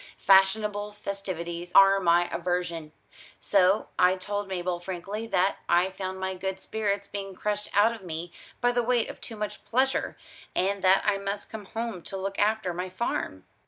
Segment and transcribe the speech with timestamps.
[0.17, 2.91] Fashionable festivities are my aversion.
[3.39, 8.01] So I told Mabel frankly that I found my good spirits being crushed out of
[8.01, 10.17] me by the weight of too much pleasure,
[10.55, 13.45] and that I must come home to look after my farm.